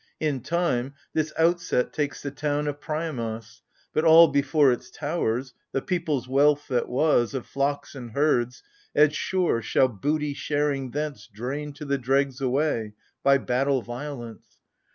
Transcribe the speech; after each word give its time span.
"In 0.29 0.41
time, 0.41 0.95
this 1.13 1.31
outset 1.37 1.93
takes 1.93 2.23
the 2.23 2.31
town 2.31 2.67
of 2.67 2.79
Priamos: 2.81 3.61
But 3.93 4.03
all 4.03 4.27
before 4.29 4.71
its 4.71 4.89
towers,— 4.89 5.53
the 5.73 5.81
people's 5.83 6.27
wealth 6.27 6.67
that 6.69 6.89
was, 6.89 7.35
Of 7.35 7.45
flocks 7.45 7.93
and 7.93 8.13
herds,— 8.13 8.63
as 8.95 9.13
sure, 9.15 9.61
shall 9.61 9.89
booty 9.89 10.33
sharing 10.33 10.89
thence 10.89 11.27
Drain 11.31 11.71
to 11.73 11.85
the 11.85 11.99
dregs 11.99 12.41
away, 12.41 12.93
by 13.21 13.37
battle 13.37 13.83
violence. 13.83 14.57